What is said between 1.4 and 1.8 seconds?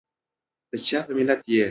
یي؟